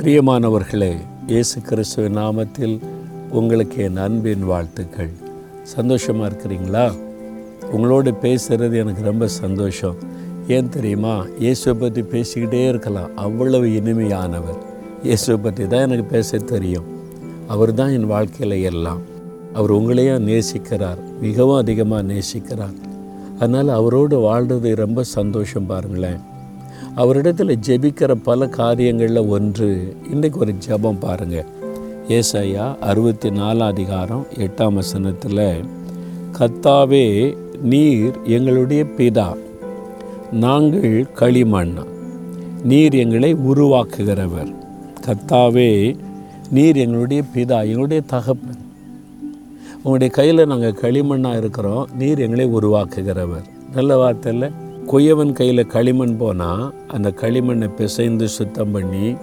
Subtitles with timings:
[0.00, 2.80] பிரியமானவர்களே இயேசு கிறிஸ்துவின் நாமத்தில்
[3.30, 5.10] உங்களுக்கு என் அன்பின் வாழ்த்துக்கள்.
[5.62, 6.92] சந்தோஷமாக இருக்கிறீங்களா?
[7.70, 9.96] உங்களோடு பேசுகிறது எனக்கு ரொம்ப சந்தோஷம்.
[10.48, 11.24] ஏன் தெரியுமா?
[11.38, 13.16] இயேசுவை பற்றி பேசிக்கிட்டே இருக்கலாம்.
[13.16, 14.58] அவ்வளவு இனிமையானவர்.
[15.02, 16.84] இயேசுவை பற்றி தான் எனக்கு பேச தெரியும்.
[17.48, 19.00] அவர் தான் என் வாழ்க்கையில் எல்லாம்.
[19.52, 20.98] அவர் உங்களையும் நேசிக்கிறார்.
[21.20, 22.76] மிகவும் அதிகமாக நேசிக்கிறார்.
[23.38, 26.28] அதனால் அவரோடு வாழ்கிறது ரொம்ப சந்தோஷம் பாருங்களேன்.
[26.94, 29.96] அவரிடத்தில் ஜெபிக்கிற பல காரியங்களில் ஒன்று.
[30.10, 31.44] இன்றைக்கு ஒரு ஜெபம் பாருங்கள்
[32.08, 35.64] ஏசையா அறுபத்தி நாலாம் அதிகாரம் எட்டாம் வசனத்தில்
[36.38, 39.36] கத்தாவே நீர் எங்களுடைய பிதா.
[40.32, 41.74] நாங்கள் களிமண்
[42.64, 44.54] நீர் எங்களை உருவாக்குகிறவர்.
[45.06, 45.96] கத்தாவே
[46.50, 48.68] நீர் எங்களுடைய பிதா எங்களுடைய தகப்பன்.
[49.76, 51.88] உங்களுடைய கையில் நாங்கள் களிமண்ணாக இருக்கிறோம்.
[51.98, 53.46] நீர் எங்களை உருவாக்குகிறவர்.
[53.74, 54.48] நல்ல வார்த்தை இல்லை?
[54.90, 59.16] கொய்யவன் கையில் களிமண் போனால் அந்த களிமண்ணை பிசைந்து சுத்தம் பண்ணி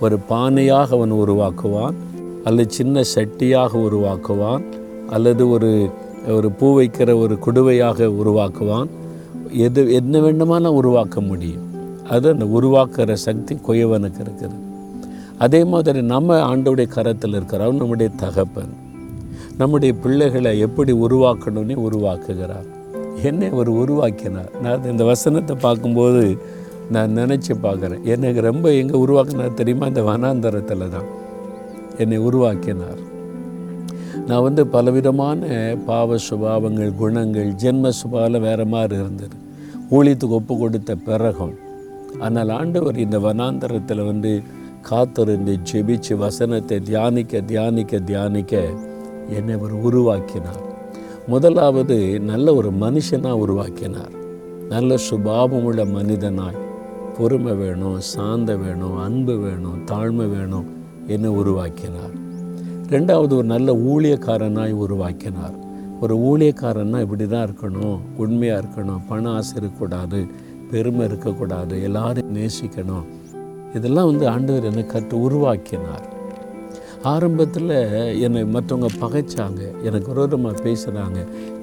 [0.00, 1.96] ஒரு பானையாக அவன் உருவாக்குவான்
[2.44, 4.64] அல்லது சின்ன சட்டியாக உருவாக்குவான்
[5.10, 5.90] அல்லது ஒரு
[6.28, 8.88] ஒரு பூ வைக்கிற ஒரு குடுவையாக உருவாக்குவான்.
[9.66, 11.64] எது என்ன வேண்டுமானால் உருவாக்க முடியும்.
[12.08, 14.60] அது அந்த உருவாக்குற சக்தி கொய்யவனுக்கு இருக்கிறது
[15.38, 18.72] அதே மாதிரி நம்ம ஆண்டோடைய கரத்தில் இருக்கிறோம் நம்முடைய தகப்பன்
[19.56, 22.68] நம்முடைய பிள்ளைகளை எப்படி உருவாக்கணும்னு உருவாக்குகிறார்.
[23.22, 24.50] என்னை அவர் உருவாக்கினார்.
[24.62, 26.38] நான் இந்த வசனத்தை பார்க்கும்போது
[26.90, 28.02] நான் நினச்சி பார்க்குறேன்.
[28.04, 29.86] எனக்கு ரொம்ப எங்கே உருவாக்கினார் தெரியுமா?
[29.86, 31.08] இந்த வனாந்தரத்தில் தான்.
[31.98, 33.00] என்னை உருவாக்கினார்.
[34.26, 35.46] நான் வந்து பலவிதமான
[35.86, 39.36] பாவ சுபாவங்கள் குணங்கள் ஜென்ம சுபாவில் வேறு மாதிரி இருந்தது.
[39.90, 41.54] ஊழியத்துக்கு ஒப்பு கொடுத்த பிறகும்.
[42.18, 44.42] ஆனால் ஆண்டவர் இந்த வனாந்தரத்தில் வந்து
[44.82, 48.62] காத்திருந்து ஜெபிச்சு வசனத்தை தியானிக்க தியானிக்க தியானிக்க
[49.28, 50.62] என்னை அவர் உருவாக்கினார்.
[51.26, 54.10] முதலாவது நல்ல ஒரு மனுஷனாக உருவாக்கினார்.
[54.68, 56.58] நல்ல சுபாவமுள்ள மனிதனாய்
[57.18, 60.66] பொறுமை வேணும் சாந்த வேணும் அன்பு வேணும் தாழ்மை வேணும்
[61.06, 62.10] என்று உருவாக்கினார்.
[62.88, 65.54] ரெண்டாவது ஒரு நல்ல ஊழியக்காரனாய் உருவாக்கினார்.
[66.00, 70.26] ஒரு ஊழியக்காரன்னா இப்படி தான் இருக்கணும் உண்மையாக இருக்கணும் பண ஆசை இருக்கக்கூடாது
[70.70, 73.04] பெருமை இருக்கக்கூடாது எல்லாரும் நேசிக்கணும்.
[73.74, 76.11] இதெல்லாம் வந்து ஆண்டவர் என்னை கற்று உருவாக்கினார்.
[77.10, 77.70] ஆரம்பத்தில்
[78.24, 79.60] என்னை மற்றவங்க பகைச்சாங்க.
[79.88, 81.20] எனக்கு விரோதமாக பேசுகிறாங்க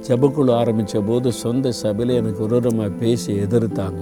[0.08, 4.02] ஜபக்குழு ஆரம்பித்த போது சொந்த சபையில் எனக்கு விரோதமாக பேசி எதிர்த்தாங்க.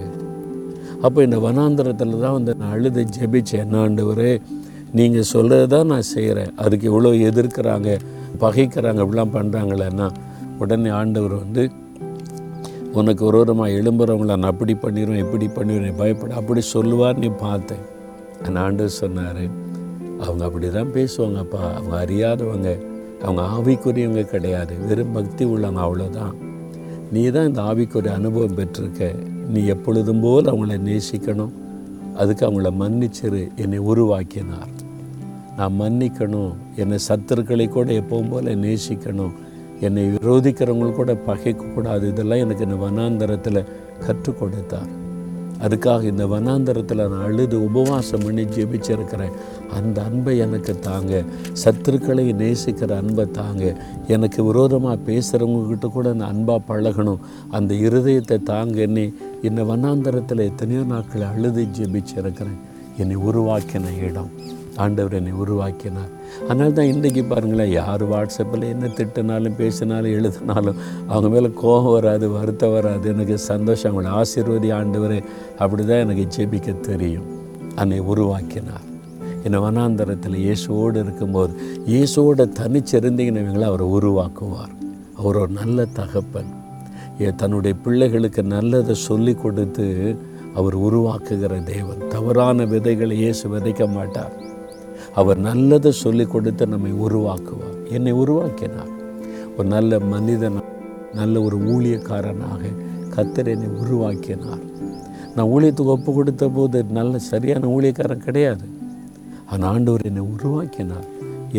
[1.06, 3.62] அப்போ இந்த வனாந்திரத்தில் தான் வந்து நான் அழுது ஜெபிச்சேன்.
[3.64, 4.32] என்னாண்டவரே
[4.98, 7.88] நீங்கள் சொல்கிறது தான் நான் செய்கிறேன் அதுக்கு இவ்வளோ எதிர்க்கிறாங்க
[8.44, 10.08] பகைக்கிறாங்க இப்படிலாம் பண்ணுறாங்களேன்னா
[10.62, 11.64] உடனே ஆண்டவர் வந்து
[12.98, 16.34] உனக்கு விரோதமாக எழும்புறவங்கள நான் அப்படி பண்ணிடுவேன் இப்படி பண்ணிடுவேன் பயப்பட.
[16.40, 17.84] அப்படி சொல்லுவார் நீ பார்த்தேன்.
[18.46, 19.42] அந்த ஆண்டவர் சொன்னார்
[20.20, 21.74] அவங்க அப்படி தான் பேசுவாங்கப்பா.
[21.74, 22.86] அவங்க அறியாதவங்க.
[23.22, 24.76] அவங்க ஆவிக்குரியவங்க கிடையாது.
[24.88, 26.34] வெறும் பக்தி உள்ளவங்க அவ்வளோதான்
[27.12, 29.14] நீ தான் இந்த ஆவிக்குரிய அனுபவம் பெற்றிருக்க.
[29.48, 31.50] நீ எப்பொழுதும் போல் அவங்கள நேசிக்கணும்.
[32.16, 33.48] அதுக்கு அவங்கள மன்னிச்சிரு.
[33.56, 34.68] என்னை உருவாக்கினார்.
[35.56, 36.52] நான் மன்னிக்கணும்.
[36.76, 39.32] என்னை சத்துருக்களை கூட எப்பவும் போல் நேசிக்கணும்.
[39.80, 42.08] என்னை விரோதிக்கிறவங்களுக்கு கூட பகைக்கக்கூடாது.
[42.08, 43.64] இதெல்லாம் எனக்கு இந்த வனாந்தரத்தில்
[44.06, 45.06] கற்றுக் கொடுத்தார்.
[45.60, 49.32] அதுக்காக இந்த வனாந்தரத்தில் நான் அழுது உபவாசம் பண்ணி ஜெபிச்சிருக்கிறேன்.
[49.72, 51.24] அந்த அன்பை எனக்கு தாங்க.
[51.64, 53.76] சத்துருக்களை நேசிக்கிற அன்பை தாங்க.
[54.08, 57.18] எனக்கு விரோதமாக பேசுகிறவங்கக்கிட்ட கூட அந்த அன்பாக பழகணும்.
[57.50, 62.58] அந்த இருதயத்தை தாங்கன்னு இந்த வனாந்தரத்தில் எத்தனையோ நாட்கள் அழுது ஜெபிச்சிருக்கிறேன்.
[62.96, 64.56] என்னை உருவாக்கின இடம்.
[64.84, 66.10] ஆண்டவர் என்னை உருவாக்கினார்.
[66.48, 70.78] அதனால தான் இன்றைக்கி பாருங்களேன் யார் வாட்ஸ்அப்பில் என்ன திட்டினாலும் பேசினாலும் எழுதினாலும்
[71.12, 73.06] அவங்க மேலே கோபம் வராது வருத்தம் வராது.
[73.14, 75.16] எனக்கு சந்தோஷம் அவங்கள ஆசீர்வதி ஆண்டவர்
[75.62, 77.28] அப்படி தான் எனக்கு ஜெபிக்க தெரியும்.
[77.82, 78.86] என்னை உருவாக்கினார்.
[79.46, 81.52] என்னை வனாந்தரத்தில் இயேசுவோடு இருக்கும்போது
[81.94, 84.72] இயேசுவோட தனிச்சிருந்தீங்கன்னு அவரை உருவாக்குவார்.
[85.18, 86.52] அவர் ஒரு நல்ல தகப்பன்.
[87.42, 89.86] தன்னுடைய பிள்ளைகளுக்கு நல்லதை சொல்லி கொடுத்து
[90.58, 92.02] அவர் உருவாக்குகிற தேவன்.
[92.12, 94.34] தவறான விதைகளை இயேசு விதைக்க மாட்டார்.
[95.18, 97.76] அவர் நல்லதை சொல்லி கொடுத்து நம்மை உருவாக்குவார்.
[97.96, 98.92] என்னை உருவாக்கினார்.
[99.56, 100.66] ஒரு நல்ல மனிதனாக
[101.18, 102.72] நல்ல ஒரு ஊழியக்காரனாக
[103.14, 104.64] கத்தர் என்னை உருவாக்கினார்.
[105.34, 108.66] நான் ஊழியத்துக்கு ஒப்பு கொடுத்த போது நல்ல சரியான ஊழியக்காரன் கிடையாது.
[109.50, 111.08] ஆனால் ஆண்டவர் என்னை உருவாக்கினார்.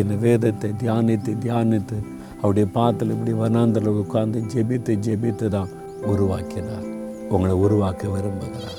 [0.00, 1.98] என்னை வேதத்தை தியானித்து தியானித்து
[2.40, 5.72] அவருடைய பாத்தில் இப்படி வனாந்தில் உட்காந்து ஜெபித்து ஜெபித்து தான்
[6.12, 6.86] உருவாக்கினார்.
[7.34, 8.78] உங்களை உருவாக்க விரும்புகிறார்.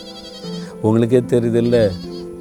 [0.85, 1.77] உங்களுக்கே தெரியுதில்ல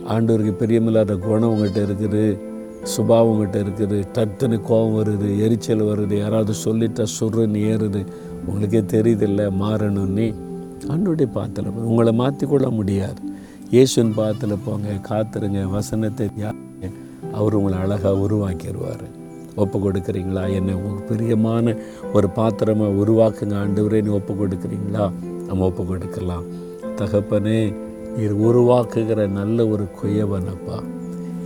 [0.08, 2.38] ஆண்டவருக்கு பிரியமில்லாத குணம் உங்கள்கிட்ட இருக்குது.
[2.82, 4.04] சுபாவம் உங்கள்கிட்ட இருக்குது.
[4.14, 6.14] டக்குன்னு கோபம் வருது எரிச்சல் வருது.
[6.14, 8.06] யாராவது சொல்லிட்டா சுருன்னு ஏறுது.
[8.46, 10.34] உங்களுக்கே தெரியுதில்ல மாறணும்னு.
[10.86, 13.20] ஆண்டோடைய பாத்தில் உங்களை மாற்றிக்கொள்ள முடியாது.
[13.70, 16.92] இயேசுன் பாத்தில் போங்க காத்துருங்க வசனத்தை தியானிங்க.
[17.32, 19.04] அவர் உங்களை அழகாக உருவாக்கிடுவார்
[19.56, 20.52] ஒப்பு கொடுக்குறீங்களா?
[20.52, 21.74] என்னை உங்களுக்கு பிரியமான
[22.12, 24.02] ஒரு பாத்திரமாக உருவாக்குங்க ஆண்டவரே.
[24.02, 25.12] நீ ஒப்பு கொடுக்குறீங்களா?
[25.46, 26.42] நம்ம ஒப்பு கொடுக்கலாம்.
[26.96, 27.74] தகப்பனே
[28.16, 30.82] நீர் உருவாக்குகிற நல்ல ஒரு குயவனப்பா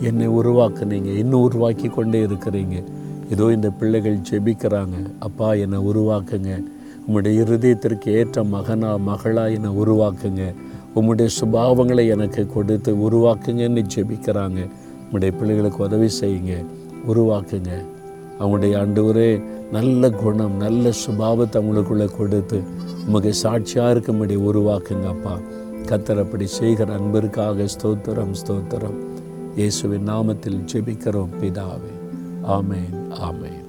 [0.01, 1.17] என்னை உருவாக்குனீங்க.
[1.17, 2.85] இன்னும் உருவாக்கி கொண்டே இருக்கிறீங்க.
[3.31, 4.95] ஏதோ இந்த பிள்ளைகள் ஜெபிக்கிறாங்க.
[5.19, 6.63] அப்பா என்னை உருவாக்குங்க.
[7.09, 10.55] உம்முடைய இருதயத்திற்கு ஏற்ற மகனா மகளா என்னை உருவாக்குங்க.
[10.97, 14.69] உம்முடைய சுபாவங்களை எனக்கு கொடுத்து உருவாக்குங்கன்னு ஜெபிக்கிறாங்க.
[15.11, 16.65] உம்முடைய பிள்ளைகளுக்கு உதவி செய்யுங்க.
[17.09, 17.73] உருவாக்குங்க.
[18.41, 22.63] அவங்களுடைய ஆண்டவரே நல்ல குணம் நல்ல சுபாவத்தை அவங்களுக்குள்ளே கொடுத்து
[23.07, 25.39] உமக்கு சாட்சியாக இருக்கும்படி உருவாக்குங்க அப்பா.
[25.87, 28.99] கத்தர் அப்படி செய்கிற அன்பிற்காக ஸ்தோத்திரம் ஸ்தோத்திரம்.
[29.57, 31.93] இயேசுவின் நாமத்தில் ஜெபிக்கிறோம் பிதாவே.
[32.49, 32.97] ஆமேன்
[33.29, 33.64] ஆமேன்.